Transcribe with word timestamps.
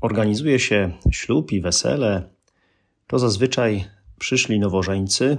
organizuje 0.00 0.58
się 0.58 0.92
ślub 1.10 1.52
i 1.52 1.60
wesele, 1.60 2.28
to 3.06 3.18
zazwyczaj 3.18 3.84
przyszli 4.18 4.60
nowożeńcy, 4.60 5.38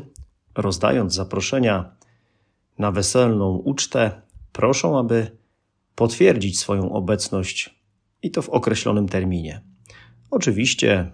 rozdając 0.55 1.13
zaproszenia 1.13 1.95
na 2.79 2.91
weselną 2.91 3.55
ucztę, 3.55 4.21
proszą, 4.53 4.99
aby 4.99 5.37
potwierdzić 5.95 6.59
swoją 6.59 6.91
obecność 6.91 7.75
i 8.23 8.31
to 8.31 8.41
w 8.41 8.49
określonym 8.49 9.09
terminie. 9.09 9.61
Oczywiście 10.31 11.11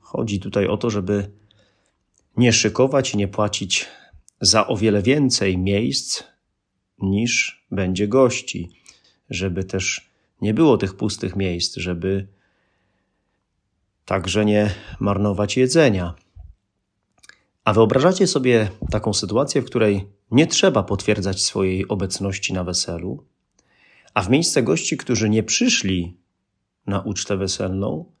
chodzi 0.00 0.40
tutaj 0.40 0.66
o 0.66 0.76
to, 0.76 0.90
żeby 0.90 1.30
nie 2.36 2.52
szykować 2.52 3.14
i 3.14 3.16
nie 3.16 3.28
płacić 3.28 3.86
za 4.40 4.66
o 4.66 4.76
wiele 4.76 5.02
więcej 5.02 5.58
miejsc 5.58 6.22
niż 6.98 7.64
będzie 7.70 8.08
gości, 8.08 8.70
żeby 9.30 9.64
też 9.64 10.10
nie 10.40 10.54
było 10.54 10.76
tych 10.78 10.96
pustych 10.96 11.36
miejsc, 11.36 11.76
żeby 11.76 12.28
także 14.08 14.44
nie 14.44 14.70
marnować 15.00 15.56
jedzenia. 15.56 16.14
A 17.64 17.72
wyobrażacie 17.72 18.26
sobie 18.26 18.70
taką 18.90 19.14
sytuację, 19.14 19.62
w 19.62 19.64
której 19.64 20.08
nie 20.30 20.46
trzeba 20.46 20.82
potwierdzać 20.82 21.42
swojej 21.42 21.88
obecności 21.88 22.52
na 22.52 22.64
weselu, 22.64 23.26
a 24.14 24.22
w 24.22 24.30
miejsce 24.30 24.62
gości, 24.62 24.96
którzy 24.96 25.28
nie 25.28 25.42
przyszli 25.42 26.20
na 26.86 27.00
ucztę 27.00 27.36
weselną, 27.36 28.12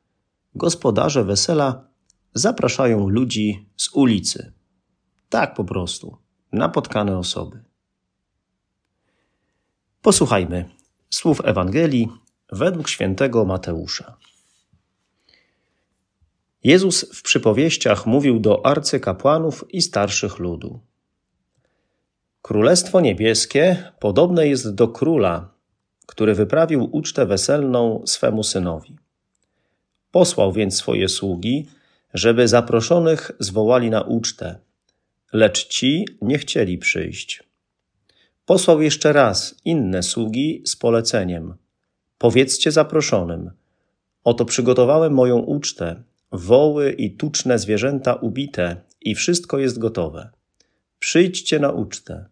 gospodarze 0.54 1.24
wesela 1.24 1.88
zapraszają 2.34 3.08
ludzi 3.08 3.68
z 3.76 3.90
ulicy. 3.92 4.52
Tak 5.28 5.54
po 5.54 5.64
prostu, 5.64 6.16
napotkane 6.52 7.18
osoby. 7.18 7.64
Posłuchajmy 10.02 10.70
słów 11.10 11.40
Ewangelii 11.44 12.08
według 12.52 12.88
świętego 12.88 13.44
Mateusza. 13.44 14.16
Jezus 16.64 17.18
w 17.18 17.22
przypowieściach 17.22 18.06
mówił 18.06 18.40
do 18.40 18.66
arcykapłanów 18.66 19.64
i 19.70 19.82
starszych 19.82 20.38
ludu. 20.38 20.80
Królestwo 22.42 23.00
niebieskie 23.00 23.92
podobne 24.00 24.48
jest 24.48 24.74
do 24.74 24.88
króla, 24.88 25.50
który 26.06 26.34
wyprawił 26.34 26.88
ucztę 26.92 27.26
weselną 27.26 28.02
swemu 28.06 28.42
synowi. 28.42 28.96
Posłał 30.10 30.52
więc 30.52 30.76
swoje 30.76 31.08
sługi, 31.08 31.66
żeby 32.14 32.48
zaproszonych 32.48 33.30
zwołali 33.38 33.90
na 33.90 34.02
ucztę, 34.02 34.58
lecz 35.32 35.68
ci 35.68 36.06
nie 36.22 36.38
chcieli 36.38 36.78
przyjść. 36.78 37.42
Posłał 38.46 38.82
jeszcze 38.82 39.12
raz 39.12 39.54
inne 39.64 40.02
sługi 40.02 40.62
z 40.64 40.76
poleceniem: 40.76 41.54
Powiedzcie 42.18 42.72
zaproszonym: 42.72 43.50
Oto 44.24 44.44
przygotowałem 44.44 45.12
moją 45.12 45.38
ucztę, 45.38 46.02
woły 46.32 46.92
i 46.92 47.10
tuczne 47.10 47.58
zwierzęta 47.58 48.14
ubite, 48.14 48.76
i 49.00 49.14
wszystko 49.14 49.58
jest 49.58 49.78
gotowe. 49.78 50.30
Przyjdźcie 50.98 51.58
na 51.58 51.72
ucztę. 51.72 52.26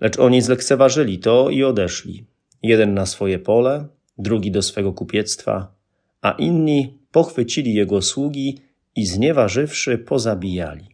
Lecz 0.00 0.18
oni 0.18 0.42
zlekceważyli 0.42 1.18
to 1.18 1.50
i 1.50 1.64
odeszli. 1.64 2.24
Jeden 2.62 2.94
na 2.94 3.06
swoje 3.06 3.38
pole, 3.38 3.86
drugi 4.18 4.50
do 4.50 4.62
swego 4.62 4.92
kupiectwa, 4.92 5.74
a 6.20 6.30
inni 6.30 6.98
pochwycili 7.12 7.74
jego 7.74 8.02
sługi 8.02 8.58
i 8.96 9.06
znieważywszy 9.06 9.98
pozabijali. 9.98 10.88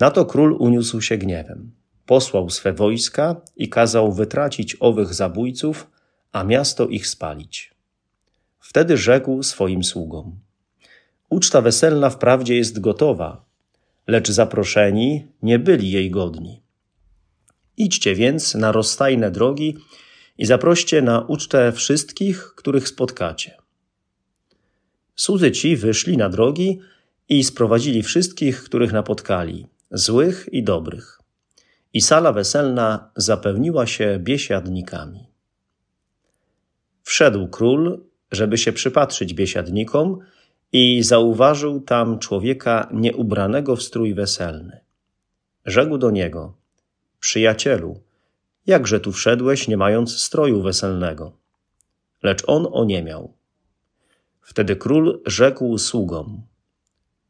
Na 0.00 0.10
to 0.10 0.24
król 0.24 0.56
uniósł 0.58 1.00
się 1.00 1.18
gniewem. 1.18 1.72
Posłał 2.06 2.50
swe 2.50 2.72
wojska 2.72 3.40
i 3.56 3.68
kazał 3.68 4.12
wytracić 4.12 4.76
owych 4.80 5.14
zabójców, 5.14 5.90
a 6.32 6.44
miasto 6.44 6.86
ich 6.86 7.06
spalić. 7.06 7.77
Wtedy 8.68 8.96
rzekł 8.96 9.42
swoim 9.42 9.84
sługom: 9.84 10.40
Uczta 11.28 11.60
weselna 11.60 12.10
wprawdzie 12.10 12.56
jest 12.56 12.80
gotowa, 12.80 13.44
lecz 14.06 14.30
zaproszeni 14.30 15.26
nie 15.42 15.58
byli 15.58 15.90
jej 15.90 16.10
godni. 16.10 16.62
Idźcie 17.76 18.14
więc 18.14 18.54
na 18.54 18.72
rozstajne 18.72 19.30
drogi 19.30 19.76
i 20.38 20.46
zaproście 20.46 21.02
na 21.02 21.20
ucztę 21.20 21.72
wszystkich, 21.72 22.52
których 22.56 22.88
spotkacie. 22.88 23.56
Słudzy 25.16 25.52
ci 25.52 25.76
wyszli 25.76 26.16
na 26.16 26.28
drogi 26.28 26.80
i 27.28 27.44
sprowadzili 27.44 28.02
wszystkich, 28.02 28.64
których 28.64 28.92
napotkali, 28.92 29.66
złych 29.90 30.48
i 30.52 30.62
dobrych. 30.62 31.20
I 31.92 32.00
sala 32.00 32.32
weselna 32.32 33.10
zapełniła 33.16 33.86
się 33.86 34.18
biesiadnikami. 34.22 35.26
Wszedł 37.02 37.48
król 37.48 38.07
żeby 38.30 38.58
się 38.58 38.72
przypatrzyć 38.72 39.34
biesiadnikom 39.34 40.18
i 40.72 41.02
zauważył 41.02 41.80
tam 41.80 42.18
człowieka 42.18 42.88
nieubranego 42.92 43.76
w 43.76 43.82
strój 43.82 44.14
weselny. 44.14 44.80
Rzekł 45.64 45.98
do 45.98 46.10
niego: 46.10 46.54
Przyjacielu, 47.20 48.00
jakże 48.66 49.00
tu 49.00 49.12
wszedłeś, 49.12 49.68
nie 49.68 49.76
mając 49.76 50.18
stroju 50.18 50.62
weselnego? 50.62 51.32
Lecz 52.22 52.42
on 52.46 52.68
oniemiał. 52.72 53.32
Wtedy 54.40 54.76
król 54.76 55.22
rzekł 55.26 55.78
sługom: 55.78 56.42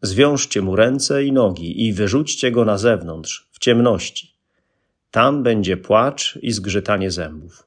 Zwiążcie 0.02 0.62
mu 0.62 0.76
ręce 0.76 1.24
i 1.24 1.32
nogi 1.32 1.86
i 1.86 1.92
wyrzućcie 1.92 2.50
go 2.50 2.64
na 2.64 2.78
zewnątrz, 2.78 3.48
w 3.52 3.58
ciemności. 3.58 4.34
Tam 5.10 5.42
będzie 5.42 5.76
płacz 5.76 6.38
i 6.42 6.52
zgrzytanie 6.52 7.10
zębów. 7.10 7.66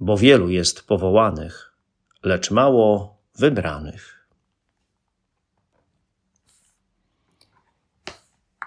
Bo 0.00 0.16
wielu 0.16 0.48
jest 0.48 0.86
powołanych, 0.86 1.69
lecz 2.22 2.50
mało 2.50 3.18
wybranych. 3.38 4.28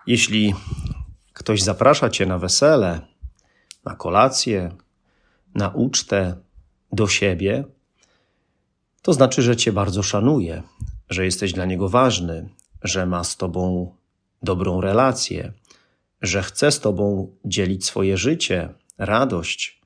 Jeśli 0.07 0.53
ktoś 1.33 1.61
zaprasza 1.61 2.09
cię 2.09 2.25
na 2.25 2.37
wesele, 2.37 3.01
na 3.85 3.95
kolację, 3.95 4.75
na 5.55 5.69
ucztę, 5.69 6.35
do 6.91 7.07
siebie, 7.07 7.63
to 9.01 9.13
znaczy, 9.13 9.41
że 9.41 9.55
cię 9.55 9.71
bardzo 9.71 10.03
szanuje, 10.03 10.63
że 11.09 11.25
jesteś 11.25 11.53
dla 11.53 11.65
niego 11.65 11.89
ważny, 11.89 12.49
że 12.83 13.05
ma 13.05 13.23
z 13.23 13.37
tobą 13.37 13.95
dobrą 14.43 14.81
relację, 14.81 15.53
że 16.21 16.43
chce 16.43 16.71
z 16.71 16.79
tobą 16.79 17.35
dzielić 17.45 17.85
swoje 17.85 18.17
życie, 18.17 18.73
radość. 18.97 19.81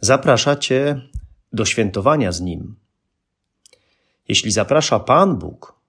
Zaprasza 0.00 0.56
cię 0.56 1.08
do 1.52 1.64
świętowania 1.64 2.32
z 2.32 2.40
nim, 2.40 2.76
jeśli 4.32 4.50
zaprasza 4.50 5.00
Pan 5.00 5.36
Bóg 5.36 5.80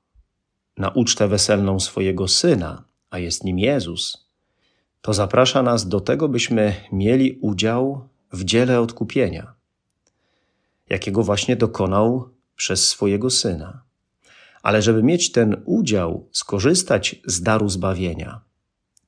na 0.78 0.90
ucztę 0.90 1.28
weselną 1.28 1.80
swojego 1.80 2.28
Syna, 2.28 2.84
a 3.10 3.20
jest 3.20 3.44
nim 3.44 3.60
Jezus, 3.60 4.28
to 5.02 5.14
zaprasza 5.14 5.64
nas 5.64 5.88
do 5.88 6.00
tego, 6.00 6.30
byśmy 6.30 6.76
mieli 6.92 7.40
udział 7.42 8.08
w 8.34 8.44
dziele 8.44 8.82
odkupienia, 8.82 9.54
jakiego 10.90 11.24
właśnie 11.24 11.56
dokonał 11.56 12.30
przez 12.56 12.90
swojego 12.90 13.30
Syna. 13.30 13.84
Ale 14.64 14.82
żeby 14.82 15.04
mieć 15.04 15.32
ten 15.32 15.62
udział, 15.66 16.28
skorzystać 16.32 17.16
z 17.26 17.42
daru 17.42 17.70
zbawienia, 17.70 18.42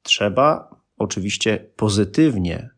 trzeba 0.03 0.75
oczywiście 0.97 1.71
pozytywnie, 1.75 2.69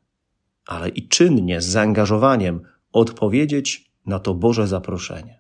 ale 0.65 0.89
i 0.89 1.07
czynnie, 1.07 1.61
z 1.61 1.65
zaangażowaniem 1.65 2.61
odpowiedzieć 2.91 3.91
na 4.05 4.19
to 4.19 4.33
Boże 4.33 4.67
zaproszenie. 4.67 5.36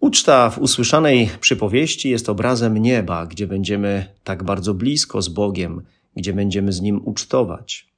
Uczta 0.00 0.50
w 0.50 0.58
usłyszanej 0.58 1.30
przypowieści 1.40 2.10
jest 2.10 2.28
obrazem 2.28 2.78
nieba, 2.78 3.26
gdzie 3.26 3.46
będziemy 3.46 4.14
tak 4.24 4.44
bardzo 4.44 4.74
blisko 4.74 5.22
z 5.22 5.28
Bogiem, 5.28 5.82
gdzie 6.16 6.32
będziemy 6.32 6.72
z 6.72 6.80
Nim 6.80 7.00
ucztować. 7.04 7.90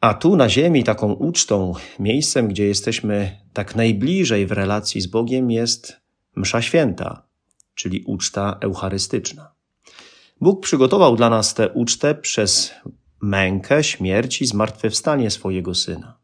A 0.00 0.14
tu 0.14 0.36
na 0.36 0.48
ziemi 0.48 0.84
taką 0.84 1.12
ucztą, 1.12 1.72
miejscem, 1.98 2.48
gdzie 2.48 2.66
jesteśmy 2.66 3.38
tak 3.52 3.76
najbliżej 3.76 4.46
w 4.46 4.52
relacji 4.52 5.00
z 5.00 5.06
Bogiem, 5.06 5.50
jest 5.50 5.96
Msza 6.36 6.62
Święta, 6.62 7.22
czyli 7.74 8.04
uczta 8.06 8.58
eucharystyczna. 8.60 9.52
Bóg 10.40 10.62
przygotował 10.62 11.16
dla 11.16 11.30
nas 11.30 11.54
tę 11.54 11.68
ucztę 11.68 12.14
przez 12.14 12.74
mękę, 13.20 13.84
śmierć 13.84 14.42
i 14.42 14.46
zmartwychwstanie 14.46 15.30
swojego 15.30 15.74
Syna. 15.74 16.18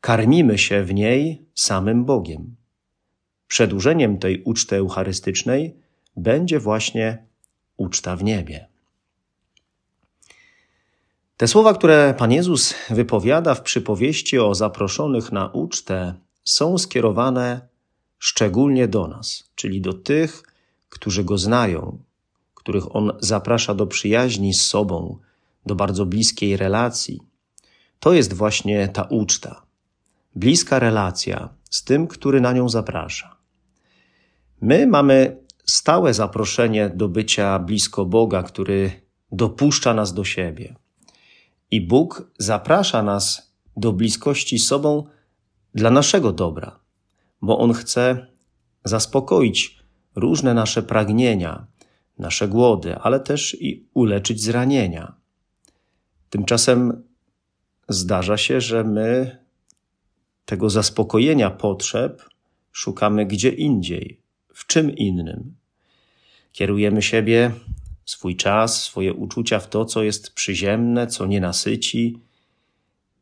Karmimy 0.00 0.58
się 0.58 0.84
w 0.84 0.94
niej 0.94 1.46
samym 1.54 2.04
Bogiem. 2.04 2.56
Przedłużeniem 3.48 4.18
tej 4.18 4.42
uczty 4.42 4.76
eucharystycznej 4.76 5.76
będzie 6.16 6.58
właśnie 6.58 7.26
uczta 7.76 8.16
w 8.16 8.24
niebie. 8.24 8.68
Te 11.36 11.48
słowa, 11.48 11.74
które 11.74 12.14
Pan 12.18 12.32
Jezus 12.32 12.74
wypowiada 12.90 13.54
w 13.54 13.62
przypowieści 13.62 14.38
o 14.38 14.54
zaproszonych 14.54 15.32
na 15.32 15.48
ucztę, 15.48 16.14
są 16.44 16.78
skierowane 16.78 17.68
szczególnie 18.18 18.88
do 18.88 19.08
nas, 19.08 19.50
czyli 19.54 19.80
do 19.80 19.92
tych, 19.92 20.42
którzy 20.88 21.24
go 21.24 21.38
znają, 21.38 21.98
których 22.54 22.96
on 22.96 23.12
zaprasza 23.20 23.74
do 23.74 23.86
przyjaźni 23.86 24.54
z 24.54 24.66
sobą, 24.66 25.18
do 25.66 25.74
bardzo 25.74 26.06
bliskiej 26.06 26.56
relacji. 26.56 27.20
To 28.00 28.12
jest 28.12 28.32
właśnie 28.32 28.88
ta 28.88 29.02
uczta. 29.02 29.62
Bliska 30.34 30.78
relacja 30.78 31.48
z 31.74 31.84
tym, 31.84 32.06
który 32.06 32.40
na 32.40 32.52
nią 32.52 32.68
zaprasza. 32.68 33.36
My 34.60 34.86
mamy 34.86 35.36
stałe 35.66 36.14
zaproszenie 36.14 36.88
do 36.88 37.08
bycia 37.08 37.58
blisko 37.58 38.04
Boga, 38.04 38.42
który 38.42 38.90
dopuszcza 39.32 39.94
nas 39.94 40.14
do 40.14 40.24
siebie. 40.24 40.74
I 41.70 41.80
Bóg 41.80 42.30
zaprasza 42.38 43.02
nas 43.02 43.54
do 43.76 43.92
bliskości 43.92 44.58
z 44.58 44.66
sobą 44.66 45.04
dla 45.74 45.90
naszego 45.90 46.32
dobra, 46.32 46.80
bo 47.42 47.58
On 47.58 47.72
chce 47.72 48.26
zaspokoić 48.84 49.78
różne 50.16 50.54
nasze 50.54 50.82
pragnienia, 50.82 51.66
nasze 52.18 52.48
głody, 52.48 52.96
ale 52.96 53.20
też 53.20 53.56
i 53.60 53.88
uleczyć 53.94 54.42
zranienia. 54.42 55.14
Tymczasem 56.30 57.02
zdarza 57.88 58.36
się, 58.36 58.60
że 58.60 58.84
my 58.84 59.43
tego 60.44 60.70
zaspokojenia 60.70 61.50
potrzeb 61.50 62.22
szukamy 62.72 63.26
gdzie 63.26 63.48
indziej, 63.48 64.20
w 64.54 64.66
czym 64.66 64.96
innym. 64.96 65.54
Kierujemy 66.52 67.02
siebie, 67.02 67.50
swój 68.04 68.36
czas, 68.36 68.82
swoje 68.82 69.14
uczucia 69.14 69.60
w 69.60 69.68
to, 69.68 69.84
co 69.84 70.02
jest 70.02 70.34
przyziemne, 70.34 71.06
co 71.06 71.26
nie 71.26 71.40
nasyci, 71.40 72.20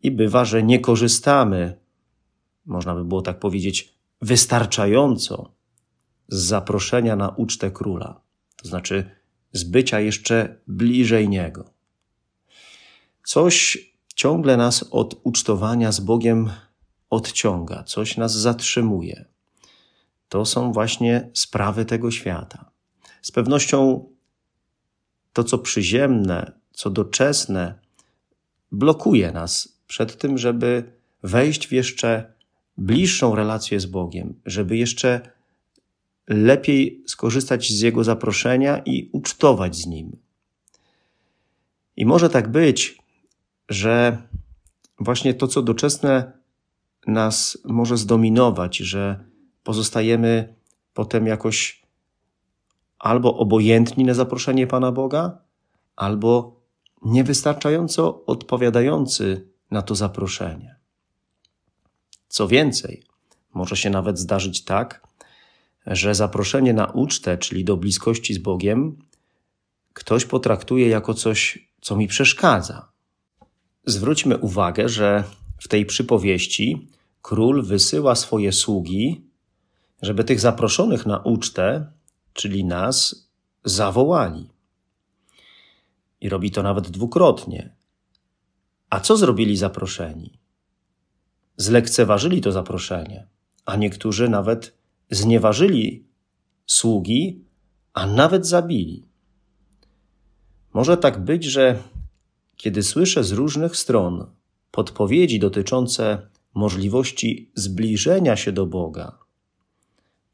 i 0.02 0.10
bywa, 0.10 0.44
że 0.44 0.62
nie 0.62 0.80
korzystamy, 0.80 1.78
można 2.66 2.94
by 2.94 3.04
było 3.04 3.22
tak 3.22 3.38
powiedzieć, 3.38 3.94
wystarczająco 4.22 5.52
z 6.28 6.42
zaproszenia 6.42 7.16
na 7.16 7.28
ucztę 7.28 7.70
króla, 7.70 8.20
to 8.56 8.68
znaczy 8.68 9.10
z 9.52 9.64
bycia 9.64 10.00
jeszcze 10.00 10.60
bliżej 10.66 11.28
niego. 11.28 11.70
Coś 13.24 13.78
ciągle 14.14 14.56
nas 14.56 14.84
od 14.90 15.20
ucztowania 15.22 15.92
z 15.92 16.00
Bogiem 16.00 16.50
odciąga, 17.12 17.82
coś 17.82 18.16
nas 18.16 18.32
zatrzymuje. 18.34 19.24
To 20.28 20.44
są 20.44 20.72
właśnie 20.72 21.30
sprawy 21.34 21.84
tego 21.84 22.10
świata. 22.10 22.70
Z 23.22 23.30
pewnością 23.30 24.08
to, 25.32 25.44
co 25.44 25.58
przyziemne, 25.58 26.52
co 26.72 26.90
doczesne, 26.90 27.74
blokuje 28.72 29.32
nas 29.32 29.78
przed 29.86 30.18
tym, 30.18 30.38
żeby 30.38 30.92
wejść 31.22 31.66
w 31.66 31.72
jeszcze 31.72 32.32
bliższą 32.78 33.34
relację 33.34 33.80
z 33.80 33.86
Bogiem, 33.86 34.40
żeby 34.46 34.76
jeszcze 34.76 35.30
lepiej 36.28 37.04
skorzystać 37.06 37.68
z 37.72 37.80
Jego 37.80 38.04
zaproszenia 38.04 38.78
i 38.78 39.10
ucztować 39.12 39.76
z 39.76 39.86
Nim. 39.86 40.16
I 41.96 42.06
może 42.06 42.30
tak 42.30 42.48
być, 42.48 42.98
że 43.68 44.22
właśnie 44.98 45.34
to, 45.34 45.48
co 45.48 45.62
doczesne, 45.62 46.41
nas 47.06 47.58
może 47.64 47.96
zdominować, 47.96 48.76
że 48.76 49.24
pozostajemy 49.62 50.54
potem 50.94 51.26
jakoś 51.26 51.82
albo 52.98 53.36
obojętni 53.36 54.04
na 54.04 54.14
zaproszenie 54.14 54.66
Pana 54.66 54.92
Boga, 54.92 55.38
albo 55.96 56.60
niewystarczająco 57.02 58.24
odpowiadający 58.26 59.48
na 59.70 59.82
to 59.82 59.94
zaproszenie. 59.94 60.76
Co 62.28 62.48
więcej, 62.48 63.04
może 63.54 63.76
się 63.76 63.90
nawet 63.90 64.18
zdarzyć 64.18 64.64
tak, 64.64 65.06
że 65.86 66.14
zaproszenie 66.14 66.72
na 66.72 66.86
ucztę, 66.86 67.38
czyli 67.38 67.64
do 67.64 67.76
bliskości 67.76 68.34
z 68.34 68.38
Bogiem, 68.38 68.98
ktoś 69.92 70.24
potraktuje 70.24 70.88
jako 70.88 71.14
coś, 71.14 71.68
co 71.80 71.96
mi 71.96 72.08
przeszkadza. 72.08 72.88
Zwróćmy 73.86 74.38
uwagę, 74.38 74.88
że 74.88 75.24
w 75.62 75.68
tej 75.68 75.86
przypowieści 75.86 76.88
król 77.22 77.62
wysyła 77.62 78.14
swoje 78.14 78.52
sługi, 78.52 79.24
żeby 80.02 80.24
tych 80.24 80.40
zaproszonych 80.40 81.06
na 81.06 81.18
ucztę, 81.18 81.92
czyli 82.32 82.64
nas, 82.64 83.28
zawołali. 83.64 84.48
I 86.20 86.28
robi 86.28 86.50
to 86.50 86.62
nawet 86.62 86.90
dwukrotnie. 86.90 87.74
A 88.90 89.00
co 89.00 89.16
zrobili 89.16 89.56
zaproszeni? 89.56 90.38
Zlekceważyli 91.56 92.40
to 92.40 92.52
zaproszenie, 92.52 93.26
a 93.64 93.76
niektórzy 93.76 94.28
nawet 94.28 94.74
znieważyli 95.10 96.06
sługi, 96.66 97.44
a 97.94 98.06
nawet 98.06 98.46
zabili. 98.46 99.06
Może 100.72 100.96
tak 100.96 101.24
być, 101.24 101.44
że 101.44 101.82
kiedy 102.56 102.82
słyszę 102.82 103.24
z 103.24 103.32
różnych 103.32 103.76
stron 103.76 104.26
podpowiedzi 104.72 105.38
dotyczące 105.38 106.28
możliwości 106.54 107.50
zbliżenia 107.54 108.36
się 108.36 108.52
do 108.52 108.66
Boga, 108.66 109.18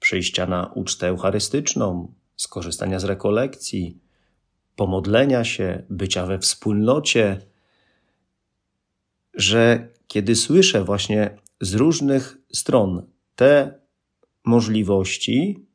przyjścia 0.01 0.47
na 0.47 0.73
ucztę 0.75 1.09
eucharystyczną, 1.09 2.13
skorzystania 2.37 3.01
z 3.01 3.05
rekolekcji, 3.05 3.99
pomodlenia 4.77 5.45
się, 5.45 5.83
bycia 5.91 6.27
we 6.27 6.39
wspólnocie, 6.39 7.41
że 9.35 9.89
kiedy 10.07 10.37
słyszę 10.37 10.85
właśnie 10.85 11.39
z 11.61 11.75
różnych 11.75 12.39
stron 12.53 13.07
te 13.37 13.81
możliwości 14.45 15.67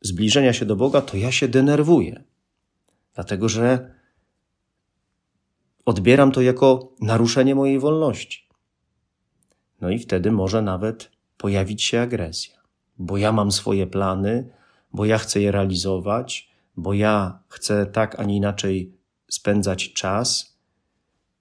zbliżenia 0.00 0.52
się 0.52 0.66
do 0.66 0.76
Boga, 0.76 1.00
to 1.00 1.16
ja 1.16 1.32
się 1.32 1.48
denerwuję. 1.48 2.24
Dlatego, 3.14 3.48
że 3.48 3.97
odbieram 5.88 6.32
to 6.32 6.40
jako 6.40 6.92
naruszenie 7.00 7.54
mojej 7.54 7.78
wolności. 7.78 8.48
No 9.80 9.90
i 9.90 9.98
wtedy 9.98 10.32
może 10.32 10.62
nawet 10.62 11.10
pojawić 11.36 11.82
się 11.82 12.00
agresja, 12.00 12.56
bo 12.98 13.16
ja 13.16 13.32
mam 13.32 13.52
swoje 13.52 13.86
plany, 13.86 14.50
bo 14.92 15.04
ja 15.04 15.18
chcę 15.18 15.40
je 15.40 15.52
realizować, 15.52 16.50
bo 16.76 16.94
ja 16.94 17.42
chcę 17.48 17.86
tak, 17.86 18.20
a 18.20 18.24
nie 18.24 18.36
inaczej 18.36 18.92
spędzać 19.30 19.92
czas 19.92 20.58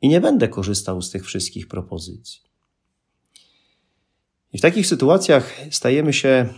i 0.01 0.10
nie 0.10 0.22
będę 0.22 0.48
korzystał 0.48 1.01
z 1.01 1.12
tych 1.12 1.25
wszystkich 1.25 1.68
propozycji. 1.68 2.42
I 4.54 4.58
w 4.58 4.62
takich 4.62 4.88
sytuacjach 4.88 5.54
stajemy 5.72 6.13
się 6.13 6.50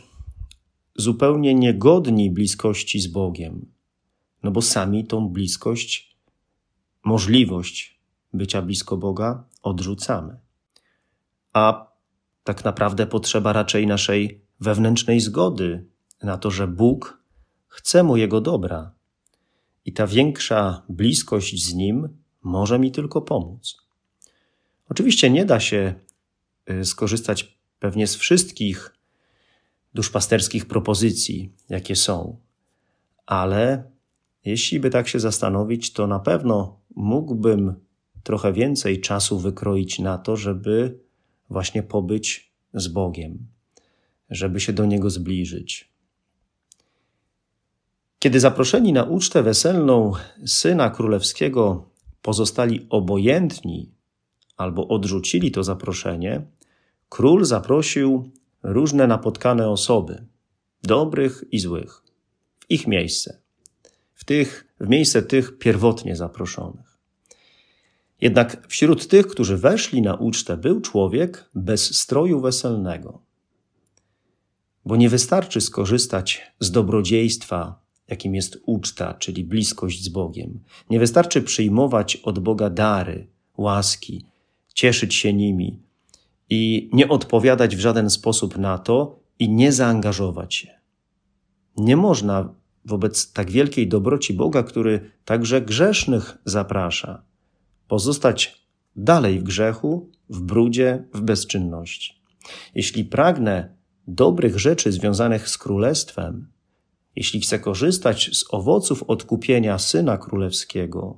zupełnie 0.96 1.56
niegodni 1.56 2.32
bliskości 2.32 3.00
z 3.00 3.08
Bogiem, 3.08 3.72
no 4.44 4.52
bo 4.52 4.62
sami 4.62 5.06
tą 5.06 5.30
bliskość, 5.30 6.09
możliwość 7.04 8.00
bycia 8.34 8.62
blisko 8.62 8.98
Boga 8.98 9.44
odrzucamy. 9.64 10.40
A 11.54 11.92
tak 12.44 12.66
naprawdę 12.66 13.08
potrzeba 13.08 13.54
raczej 13.54 13.88
naszej 13.88 14.42
wewnętrznej 14.60 15.20
zgody 15.20 15.86
na 16.24 16.38
to, 16.38 16.52
że 16.52 16.68
Bóg 16.68 17.24
chce 17.68 18.04
mojego 18.04 18.42
dobra 18.42 18.92
i 19.86 19.94
ta 19.94 20.08
większa 20.08 20.84
bliskość 20.90 21.66
z 21.66 21.74
Nim 21.74 22.18
może 22.44 22.80
mi 22.80 22.92
tylko 22.92 23.22
pomóc. 23.22 23.78
Oczywiście 24.90 25.30
nie 25.30 25.46
da 25.46 25.60
się 25.60 25.96
y, 26.70 26.86
skorzystać 26.86 27.58
pewnie 27.80 28.08
z 28.08 28.16
wszystkich 28.16 28.96
duszpasterskich 29.94 30.66
propozycji, 30.66 31.54
jakie 31.70 31.96
są, 31.96 32.38
ale 33.26 33.92
jeśli 34.46 34.80
by 34.80 34.90
tak 34.90 35.08
się 35.08 35.20
zastanowić, 35.20 35.94
to 35.94 36.08
na 36.08 36.20
pewno 36.20 36.80
mógłbym 36.96 37.76
trochę 38.24 38.54
więcej 38.54 39.02
czasu 39.02 39.40
wykroić 39.40 40.00
na 40.00 40.18
to, 40.18 40.38
żeby 40.38 41.00
właśnie 41.50 41.84
pobyć 41.84 42.54
z 42.74 42.88
Bogiem, 42.88 43.48
żeby 44.30 44.60
się 44.60 44.74
do 44.74 44.86
Niego 44.86 45.10
zbliżyć. 45.10 45.90
Kiedy 48.20 48.40
zaproszeni 48.40 48.94
na 48.94 49.04
ucztę 49.04 49.44
weselną 49.44 50.12
syna 50.46 50.90
królewskiego 50.90 51.90
pozostali 52.22 52.88
obojętni 52.90 53.92
albo 54.58 54.88
odrzucili 54.88 55.52
to 55.52 55.64
zaproszenie, 55.64 56.42
król 57.10 57.46
zaprosił 57.46 58.32
różne 58.64 59.08
napotkane 59.08 59.70
osoby, 59.70 60.26
dobrych 60.84 61.44
i 61.52 61.60
złych, 61.60 62.04
w 62.60 62.72
ich 62.72 62.88
miejsce, 62.88 63.42
w, 64.20 64.26
tych, 64.26 64.74
w 64.80 64.90
miejsce 64.90 65.22
tych 65.22 65.58
pierwotnie 65.58 66.16
zaproszonych. 66.16 66.98
Jednak 68.22 68.68
wśród 68.68 69.08
tych, 69.08 69.28
którzy 69.28 69.58
weszli 69.58 70.02
na 70.02 70.16
ucztę, 70.16 70.58
był 70.58 70.82
człowiek 70.82 71.50
bez 71.56 71.98
stroju 71.98 72.42
weselnego. 72.42 73.22
Bo 74.86 74.96
nie 74.96 75.10
wystarczy 75.10 75.62
skorzystać 75.62 76.52
z 76.60 76.72
dobrodziejstwa, 76.72 77.82
jakim 78.08 78.36
jest 78.36 78.58
uczta, 78.66 79.14
czyli 79.14 79.44
bliskość 79.44 80.04
z 80.04 80.10
Bogiem. 80.10 80.60
Nie 80.90 81.00
wystarczy 81.00 81.42
przyjmować 81.42 82.16
od 82.16 82.40
Boga 82.40 82.70
dary, 82.70 83.28
łaski, 83.58 84.26
cieszyć 84.74 85.16
się 85.16 85.34
nimi 85.34 85.80
i 86.50 86.90
nie 86.94 87.10
odpowiadać 87.10 87.76
w 87.76 87.80
żaden 87.80 88.10
sposób 88.10 88.58
na 88.58 88.78
to 88.78 89.20
i 89.40 89.50
nie 89.50 89.72
zaangażować 89.72 90.56
się. 90.56 90.80
Nie 91.78 91.98
można 91.98 92.59
wobec 92.90 93.34
tak 93.34 93.52
wielkiej 93.52 93.88
dobroci 93.88 94.34
Boga, 94.34 94.64
który 94.64 95.12
także 95.26 95.62
grzesznych 95.62 96.38
zaprasza, 96.46 97.24
pozostać 97.88 98.66
dalej 98.96 99.40
w 99.40 99.44
grzechu, 99.44 100.12
w 100.30 100.42
brudzie, 100.42 101.04
w 101.14 101.22
bezczynności. 101.22 102.22
Jeśli 102.76 103.06
pragnę 103.06 103.76
dobrych 104.08 104.60
rzeczy 104.60 104.92
związanych 104.92 105.50
z 105.50 105.58
królestwem, 105.58 106.48
jeśli 107.16 107.42
chcę 107.42 107.60
korzystać 107.60 108.30
z 108.34 108.46
owoców 108.54 109.04
odkupienia 109.04 109.80
Syna 109.80 110.18
Królewskiego, 110.18 111.18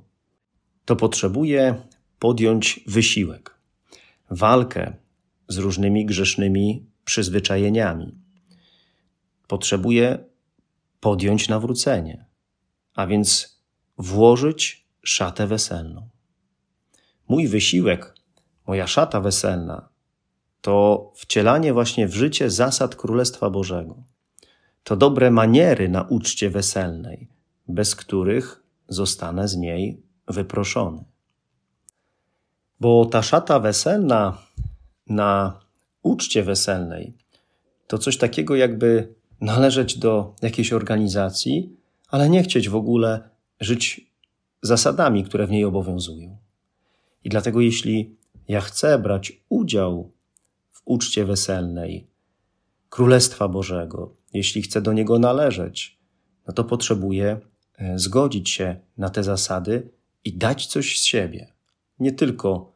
to 0.84 0.96
potrzebuję 0.96 1.74
podjąć 2.18 2.80
wysiłek, 2.86 3.58
walkę 4.30 4.96
z 5.48 5.58
różnymi 5.58 6.06
grzesznymi 6.06 6.86
przyzwyczajeniami. 7.04 8.14
Potrzebuję 9.46 10.31
podjąć 11.02 11.48
nawrócenie, 11.48 12.26
a 12.94 13.06
więc 13.06 13.58
włożyć 13.98 14.86
szatę 15.02 15.46
weselną. 15.46 16.08
Mój 17.28 17.48
wysiłek, 17.48 18.14
moja 18.66 18.86
szata 18.86 19.20
weselna 19.20 19.88
to 20.60 21.12
wcielanie 21.16 21.72
właśnie 21.72 22.08
w 22.08 22.14
życie 22.14 22.50
zasad 22.50 22.96
Królestwa 22.96 23.50
Bożego. 23.50 24.02
To 24.84 24.96
dobre 24.96 25.30
maniery 25.30 25.88
na 25.88 26.02
uczcie 26.02 26.50
weselnej, 26.50 27.28
bez 27.68 27.96
których 27.96 28.62
zostanę 28.88 29.48
z 29.48 29.56
niej 29.56 30.02
wyproszony. 30.28 31.04
Bo 32.80 33.04
ta 33.04 33.22
szata 33.22 33.60
weselna 33.60 34.38
na 35.06 35.60
uczcie 36.02 36.42
weselnej 36.42 37.14
to 37.86 37.98
coś 37.98 38.18
takiego, 38.18 38.56
jakby 38.56 39.21
należeć 39.42 39.98
do 39.98 40.34
jakiejś 40.42 40.72
organizacji, 40.72 41.76
ale 42.08 42.28
nie 42.28 42.42
chcieć 42.42 42.68
w 42.68 42.76
ogóle 42.76 43.30
żyć 43.60 44.12
zasadami, 44.62 45.24
które 45.24 45.46
w 45.46 45.50
niej 45.50 45.64
obowiązują. 45.64 46.36
I 47.24 47.28
dlatego, 47.28 47.60
jeśli 47.60 48.16
ja 48.48 48.60
chcę 48.60 48.98
brać 48.98 49.32
udział 49.48 50.12
w 50.72 50.82
uczcie 50.84 51.24
weselnej 51.24 52.06
Królestwa 52.88 53.48
Bożego, 53.48 54.16
jeśli 54.34 54.62
chcę 54.62 54.82
do 54.82 54.92
niego 54.92 55.18
należeć, 55.18 55.98
no 56.46 56.52
to 56.54 56.64
potrzebuję 56.64 57.40
e, 57.78 57.98
zgodzić 57.98 58.50
się 58.50 58.76
na 58.96 59.10
te 59.10 59.22
zasady 59.24 59.90
i 60.24 60.32
dać 60.32 60.66
coś 60.66 61.00
z 61.00 61.04
siebie. 61.04 61.52
Nie 61.98 62.12
tylko 62.12 62.72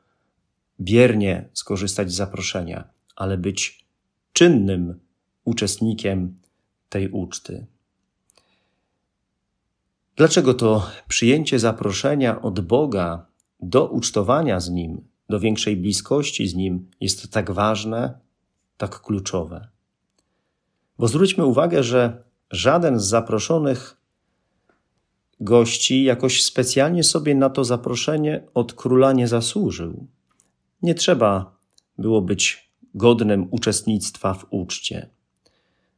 biernie 0.80 1.48
skorzystać 1.52 2.12
z 2.12 2.14
zaproszenia, 2.14 2.90
ale 3.16 3.38
być 3.38 3.86
czynnym 4.32 5.00
uczestnikiem 5.44 6.38
tej 6.88 7.10
uczty. 7.10 7.66
Dlaczego 10.16 10.54
to 10.54 10.86
przyjęcie 11.08 11.58
zaproszenia 11.58 12.42
od 12.42 12.60
Boga 12.60 13.26
do 13.60 13.88
ucztowania 13.88 14.60
z 14.60 14.70
Nim, 14.70 15.08
do 15.28 15.40
większej 15.40 15.76
bliskości 15.76 16.48
z 16.48 16.54
Nim 16.54 16.90
jest 17.00 17.30
tak 17.30 17.50
ważne, 17.50 18.20
tak 18.76 19.00
kluczowe? 19.00 19.68
Bo 20.98 21.08
zwróćmy 21.08 21.44
uwagę, 21.44 21.82
że 21.82 22.24
żaden 22.50 23.00
z 23.00 23.04
zaproszonych 23.04 23.96
gości 25.40 26.04
jakoś 26.04 26.44
specjalnie 26.44 27.04
sobie 27.04 27.34
na 27.34 27.50
to 27.50 27.64
zaproszenie 27.64 28.44
od 28.54 28.72
króla 28.72 29.12
nie 29.12 29.28
zasłużył. 29.28 30.06
Nie 30.82 30.94
trzeba 30.94 31.56
było 31.98 32.22
być 32.22 32.70
godnym 32.94 33.48
uczestnictwa 33.50 34.34
w 34.34 34.46
uczcie. 34.50 35.15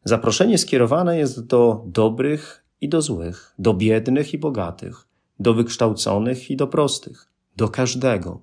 Zaproszenie 0.08 0.58
skierowane 0.58 1.18
jest 1.18 1.46
do 1.46 1.84
dobrych 1.86 2.64
i 2.80 2.88
do 2.88 3.02
złych, 3.02 3.54
do 3.58 3.74
biednych 3.74 4.34
i 4.34 4.38
bogatych, 4.38 5.08
do 5.40 5.54
wykształconych 5.54 6.50
i 6.50 6.56
do 6.56 6.66
prostych, 6.66 7.28
do 7.56 7.68
każdego. 7.68 8.42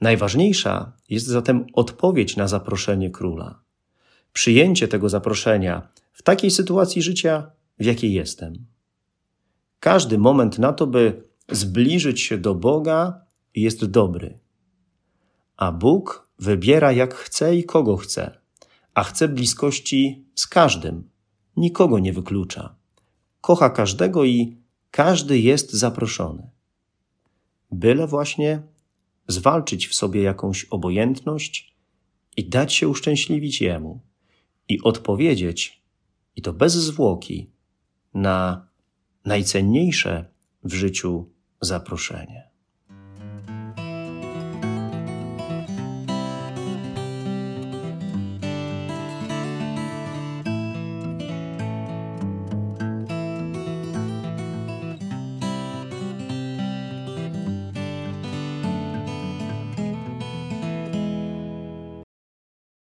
Najważniejsza 0.00 0.92
jest 1.08 1.26
zatem 1.26 1.66
odpowiedź 1.72 2.36
na 2.36 2.48
zaproszenie 2.48 3.10
króla. 3.10 3.60
Przyjęcie 4.32 4.88
tego 4.88 5.08
zaproszenia 5.08 5.88
w 6.12 6.22
takiej 6.22 6.50
sytuacji 6.50 7.02
życia, 7.02 7.50
w 7.78 7.84
jakiej 7.84 8.12
jestem. 8.12 8.52
Każdy 9.80 10.18
moment 10.18 10.58
na 10.58 10.72
to, 10.72 10.86
by 10.86 11.22
zbliżyć 11.50 12.20
się 12.20 12.38
do 12.38 12.54
Boga, 12.54 13.24
jest 13.54 13.84
dobry. 13.84 14.38
A 15.56 15.72
Bóg 15.72 16.28
wybiera 16.38 16.92
jak 16.92 17.14
chce 17.14 17.56
i 17.56 17.64
kogo 17.64 17.96
chce 17.96 18.41
a 18.94 19.02
chce 19.02 19.28
bliskości 19.28 20.26
z 20.34 20.46
każdym, 20.46 21.10
nikogo 21.56 21.98
nie 21.98 22.12
wyklucza. 22.12 22.76
Kocha 23.40 23.70
każdego 23.70 24.24
i 24.24 24.56
każdy 24.90 25.38
jest 25.38 25.72
zaproszony. 25.72 26.50
Byle 27.70 28.06
właśnie 28.06 28.62
zwalczyć 29.28 29.88
w 29.88 29.94
sobie 29.94 30.22
jakąś 30.22 30.64
obojętność 30.64 31.76
i 32.36 32.48
dać 32.48 32.74
się 32.74 32.88
uszczęśliwić 32.88 33.60
Jemu 33.60 34.00
i 34.68 34.82
odpowiedzieć, 34.82 35.82
i 36.36 36.42
to 36.42 36.52
bez 36.52 36.72
zwłoki, 36.72 37.50
na 38.14 38.68
najcenniejsze 39.24 40.30
w 40.64 40.74
życiu 40.74 41.30
zaproszenie. 41.60 42.51